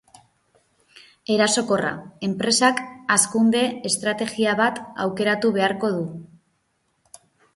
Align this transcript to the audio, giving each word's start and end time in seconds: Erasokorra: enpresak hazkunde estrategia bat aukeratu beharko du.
Erasokorra: 1.33 1.91
enpresak 2.27 2.81
hazkunde 3.15 3.61
estrategia 3.91 4.57
bat 4.61 4.81
aukeratu 5.05 5.55
beharko 5.61 5.91
du. 5.99 6.03